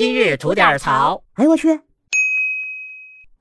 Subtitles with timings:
[0.00, 1.22] 今日吐点槽。
[1.34, 1.78] 哎呦我去！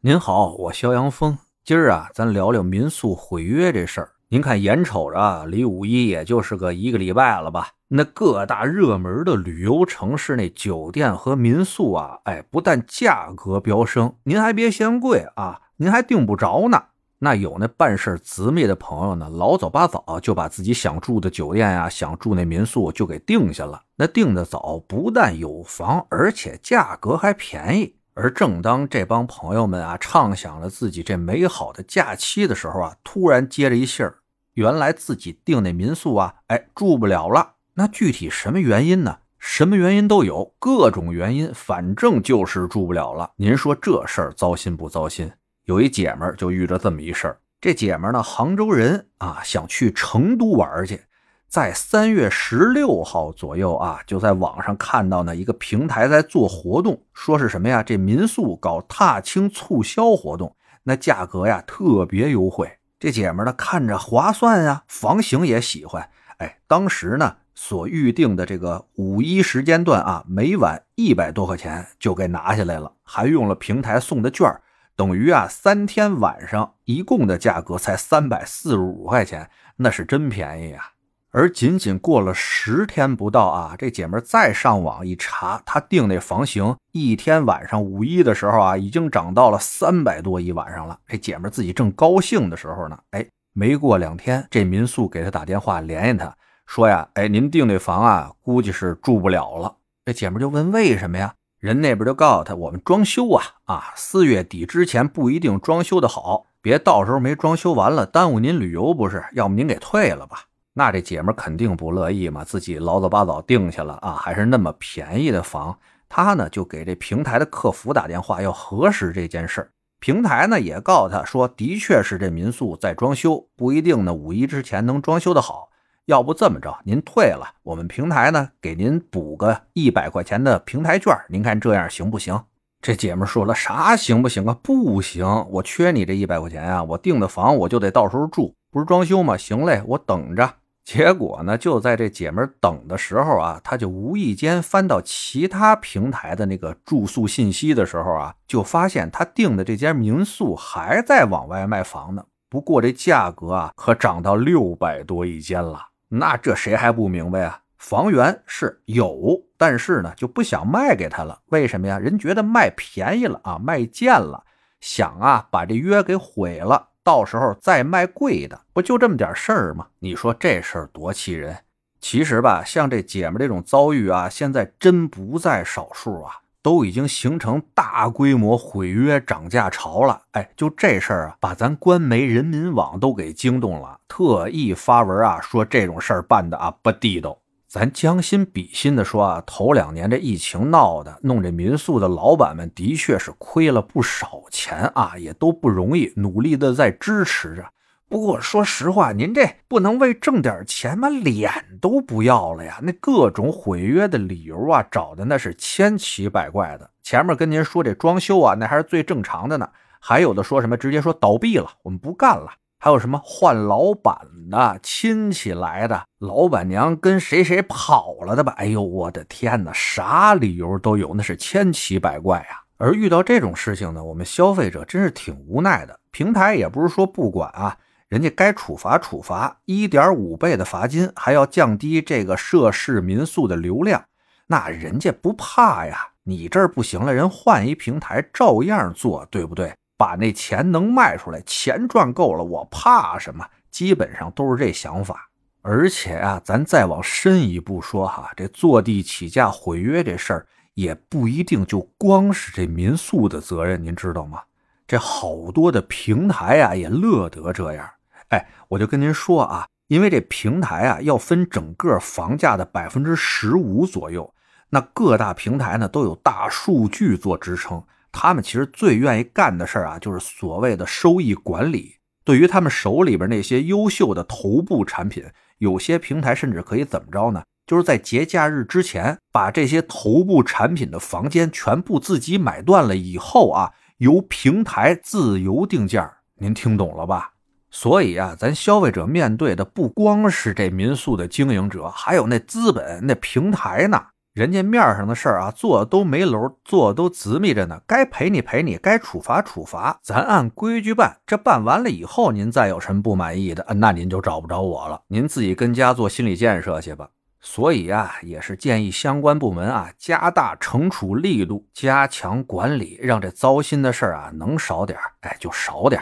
[0.02, 1.38] 您好，我肖阳峰。
[1.64, 4.12] 今儿啊，咱聊聊民宿毁约这事儿。
[4.28, 7.70] 您看，眼瞅着啊，离五一也就是个一个礼拜了吧？
[7.88, 16.88] 那各大热门的旅游城市那酒店和民宿啊，哎，不但价格飙升，您还别嫌贵啊，您还订不着呢。
[17.22, 23.84] 那有那办事直密的朋友呢，老早八早就把自己想住的酒店呀、想住那民宿就给定下了。
[23.98, 27.96] 那定的早，不但有房，而且价格还便宜。
[28.14, 34.20] 而正当这帮朋友们啊畅想了自己这美好的假期的时候啊，突然接着一信儿，
[34.54, 37.56] 原来自己订那民宿啊，哎，住不了了。
[37.74, 39.20] 那具体什么原因呢？
[39.38, 43.32] 什么原因都有，各种原因，反正就是住不了了。
[43.38, 45.32] 您说这事儿糟心不糟心？
[45.70, 51.00] 有一姐们儿就遇着这么一事儿，这姐们儿呢，杭州人啊，想去成都玩去，
[51.48, 57.84] 在三月十六号左右啊，就在网上看到呢一个平台在做活动，说是什么呀？
[57.84, 62.68] 这民宿搞踏青促销活动，那价格呀特别优惠。
[62.98, 74.60] 这姐们儿呢看着划算呀，房型也喜欢，哎，当时呢所预定的这个五一时间段啊，每晚一百多块钱就给拿下来了，还用了平台送的券儿。
[75.00, 80.92] 等于啊，三天晚上一共的价格才三百四十五块钱，那是真便宜啊！
[81.32, 91.00] 而仅仅过了十天不到啊，这姐们再上网一查，她订那房型，一天晚上五一的时候啊，已经涨到了三百多一晚上了。
[91.08, 99.74] 这姐们自己正高兴的时候呢，哎，没过两天，这民宿给她打电话联系她，说呀，哎，您订那房啊，估计是住不了了。
[100.04, 101.34] 这姐们就问为什么呀？
[101.60, 109.24] 人那边就告诉他，我们装修啊啊，四月底之前不一定装修的好，别到时候没装修完了，耽误您旅游不是？
[109.34, 110.44] 要么您给退了吧？
[110.74, 125.69] 那这姐们肯定不乐意嘛，自己老早八早定下了啊，还是那么便宜的房，他呢就给这平台的客服打电话要核实这件事平台呢也告诉他说，的确是这民宿在装修，不一定呢五一之前能装修的好。
[126.10, 132.46] 要不这么着，您退了，我们平台呢给您补个一百块钱的平台券，您看这样行不行？
[132.82, 134.58] 这姐们说了啥行不行啊？
[134.64, 136.82] 不行，我缺你这一百块钱啊！
[136.82, 139.38] 我订的房我就得到时候住，不是装修吗？
[139.38, 140.52] 行嘞，我等着。
[140.84, 155.86] 结果呢，就在这姐们等的时候啊，她就无意间翻到其他平台的那个住宿信息的时候啊，就发现她订的这间民宿还在往外卖房呢，不过这价格啊可涨到六百多一间了。
[156.10, 157.62] 那这谁还不明白啊？
[157.78, 161.40] 房源是有，但是呢就不想卖给他了。
[161.46, 161.98] 为什么呀？
[161.98, 164.44] 人觉得卖便宜了啊，卖贱了，
[164.82, 169.88] 想啊把这约给毁了，到时候再卖贵的，不就这么点事儿吗？
[170.00, 171.58] 你说这事儿多气人！
[172.02, 176.34] 其实吧，像这姐们这种遭遇啊，现在真不在少数啊。
[176.62, 187.38] 都已经形成大规模毁约涨价潮了，哎，就这事儿啊，把咱官媒人民网都给惊动了，特意发文啊，说这种事儿办的啊不地道。
[187.68, 197.64] 咱将心比心的说啊，头两年这疫情闹的，弄这民宿的老板们的确是亏了不少钱啊，也都不容易，努力的在支持着。
[198.10, 202.80] 不过说实话，您这不能为挣点钱把，脸都不要了呀？
[202.82, 206.90] 那各种毁约的理由啊，找的那是千奇百怪的。
[207.04, 209.70] 前面跟您说这装修啊，那还是最正常的呢。
[210.00, 212.52] 还有的说什么直接说倒闭了，我们不干了。
[212.80, 214.18] 还有什么换老板
[214.50, 218.54] 的、亲戚来的、老板娘跟谁谁跑了的吧？
[218.58, 222.64] 哎呦，我的天哪，啥理由都有，那是千奇百怪呀。
[222.78, 226.00] 而遇到这种事情呢，我们消费者真是挺无奈的。
[226.10, 227.78] 平台也不是说不管啊。
[228.10, 234.04] 人家该处罚处罚，一点五倍的罚金，还要降低这个涉事民宿的流量，
[234.48, 236.10] 那人家不怕呀？
[236.24, 239.74] 你这儿不行了，人换一平台照样做，对不对？
[239.96, 243.46] 把那钱能卖出来，钱赚够了，我怕什么？
[243.70, 245.30] 基本上都是这想法。
[245.62, 254.42] 而且啊，咱再往深一步说哈，这坐地起价毁约这事儿，也不一定就光是这民宿的责任，您知道吗？
[254.88, 257.88] 这好多的平台啊，也乐得这样。
[258.30, 264.34] 哎，我就跟您说啊，因为这平台啊要分整个房价的百分之十五左右，
[264.70, 271.96] 那各大平台呢都有大数据做支撑，他们其实最愿意干的事儿啊就是所谓的收益管理。
[272.24, 275.26] 对于他们手里边那些优秀的头部产品，
[275.58, 277.42] 有些平台甚至可以怎么着呢？
[277.66, 286.18] 就是在节假日之前把这些头部产品的房间全部自己买断了以后啊，由平台自由定价。
[286.36, 287.34] 您听懂了吧？
[287.72, 294.02] 所以啊，咱消费者面对的不光是这民宿的经营者，还有那资本、那平台呢。
[294.34, 297.82] 人家面上的事儿啊，做都没楼，做都滋密着呢。
[297.86, 301.18] 该赔你赔你，该处罚处罚，咱按规矩办。
[301.26, 305.02] 这办完了以后，您再有什么不满意的，那您就找不着我了。
[305.08, 307.10] 您自己跟家做心理建设去吧。
[307.42, 316.02] 所以啊，也是建议相关部门啊，加大惩处力度，加强管理，让这糟心的事儿啊能少点哎，就少点